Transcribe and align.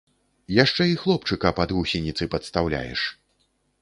Яшчэ 0.63 0.87
і 0.93 0.95
хлопчыка 1.01 1.51
пад 1.59 1.73
гусеніцы 1.77 2.23
падстаўляеш. 2.33 3.01